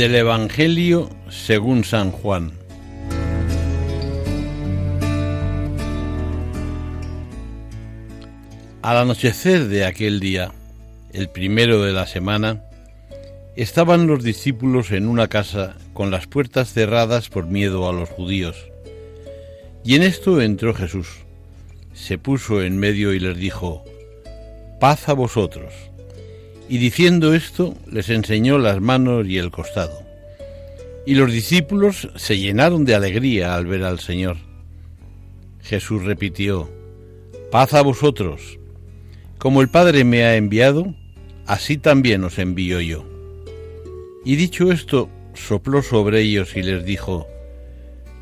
[0.00, 2.52] Del Evangelio según San Juan.
[8.80, 10.52] Al anochecer de aquel día,
[11.12, 12.64] el primero de la semana,
[13.56, 18.56] estaban los discípulos en una casa con las puertas cerradas por miedo a los judíos.
[19.84, 21.08] Y en esto entró Jesús,
[21.92, 23.84] se puso en medio y les dijo,
[24.80, 25.74] paz a vosotros.
[26.70, 30.04] Y diciendo esto, les enseñó las manos y el costado.
[31.04, 34.36] Y los discípulos se llenaron de alegría al ver al Señor.
[35.60, 36.70] Jesús repitió,
[37.50, 38.60] paz a vosotros.
[39.36, 40.94] Como el Padre me ha enviado,
[41.44, 43.04] así también os envío yo.
[44.24, 47.26] Y dicho esto, sopló sobre ellos y les dijo,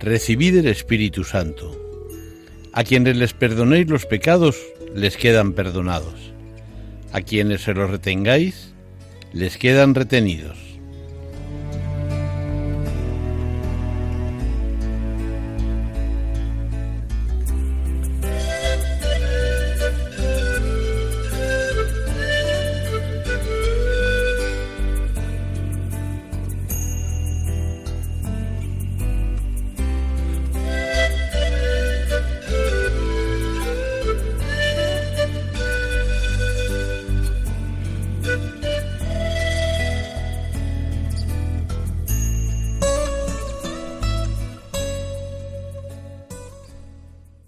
[0.00, 1.80] Recibid el Espíritu Santo.
[2.72, 4.58] A quienes les perdonéis los pecados,
[4.96, 6.31] les quedan perdonados.
[7.12, 8.72] A quienes se los retengáis,
[9.34, 10.61] les quedan retenidos.